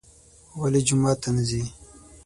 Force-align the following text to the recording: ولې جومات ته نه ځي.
ولې 0.59 0.79
جومات 0.87 1.17
ته 1.23 1.29
نه 1.35 1.43
ځي. 1.49 1.63